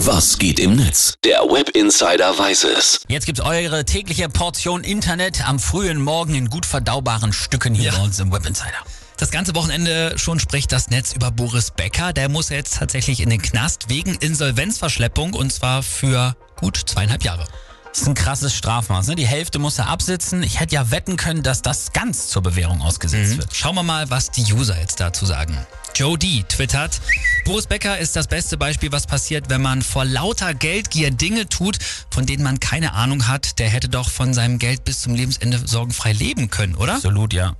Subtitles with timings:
[0.00, 1.14] Was geht im Netz?
[1.24, 3.00] Der Web Insider weiß es.
[3.08, 8.02] Jetzt gibt's eure tägliche Portion Internet am frühen Morgen in gut verdaubaren Stücken hier bei
[8.02, 8.76] uns im Web Insider.
[9.16, 12.12] Das ganze Wochenende schon spricht das Netz über Boris Becker.
[12.12, 17.46] Der muss jetzt tatsächlich in den Knast wegen Insolvenzverschleppung und zwar für gut zweieinhalb Jahre.
[17.88, 19.06] Das ist ein krasses Strafmaß.
[19.06, 19.14] Ne?
[19.14, 20.42] Die Hälfte muss er absitzen.
[20.42, 23.56] Ich hätte ja wetten können, dass das ganz zur Bewährung ausgesetzt wird.
[23.56, 25.56] Schauen wir mal, was die User jetzt dazu sagen.
[25.94, 26.44] Joe D.
[26.46, 27.00] twittert,
[27.46, 31.78] Boris Becker ist das beste Beispiel, was passiert, wenn man vor lauter Geldgier Dinge tut,
[32.10, 33.60] von denen man keine Ahnung hat.
[33.60, 36.96] Der hätte doch von seinem Geld bis zum Lebensende sorgenfrei leben können, oder?
[36.96, 37.54] Absolut, ja.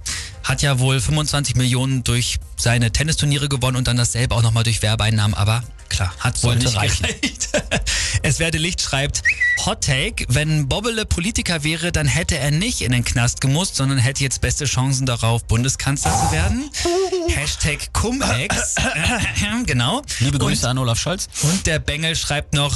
[0.47, 4.81] Hat ja wohl 25 Millionen durch seine Tennisturniere gewonnen und dann dasselbe auch nochmal durch
[4.81, 7.03] Werbeeinnahmen, aber klar, hat wohl nicht reichen.
[7.05, 7.49] gereicht.
[8.23, 9.23] es werde Licht schreibt,
[9.65, 13.99] Hot Take, wenn Bobbele Politiker wäre, dann hätte er nicht in den Knast gemusst, sondern
[13.99, 16.71] hätte jetzt beste Chancen darauf, Bundeskanzler zu werden.
[17.35, 18.77] Hashtag Cum-Ex.
[19.67, 20.03] genau.
[20.21, 21.29] Liebe Und- Grüße an Olaf Scholz.
[21.43, 22.73] und der Bengel schreibt noch,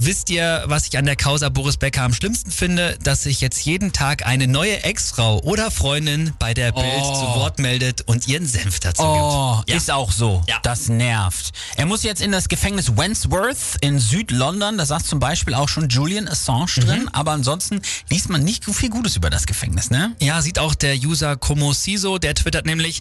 [0.00, 2.98] wisst ihr, was ich an der Causa Boris Becker am schlimmsten finde?
[3.02, 7.14] Dass sich jetzt jeden Tag eine neue Ex-Frau oder Freundin bei der Bild Oh.
[7.14, 9.70] zu Wort meldet und ihren Senf dazu Oh, gibt.
[9.70, 9.76] Ja.
[9.76, 10.42] ist auch so.
[10.48, 10.58] Ja.
[10.62, 11.50] Das nervt.
[11.76, 14.78] Er muss jetzt in das Gefängnis Wandsworth in Südlondon.
[14.78, 17.08] Da saß zum Beispiel auch schon Julian Assange drin.
[17.12, 20.14] Aber ansonsten liest man nicht viel Gutes über das Gefängnis, ne?
[20.20, 23.00] Ja, sieht auch der User Komosiso, der twittert nämlich,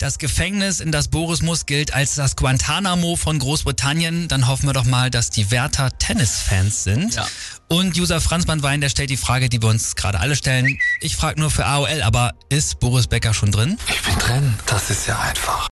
[0.00, 4.28] das Gefängnis, in das Boris muss, gilt als das Guantanamo von Großbritannien.
[4.28, 7.14] Dann hoffen wir doch mal, dass die Wärter Tennisfans sind.
[7.14, 7.28] Ja.
[7.68, 10.78] Und User Franzmann Wein, der stellt die Frage, die wir uns gerade alle stellen.
[11.02, 13.76] Ich frage nur für AOL, aber ist Boris Becker schon drin?
[13.88, 15.68] Ich bin drin, das ist ja einfach.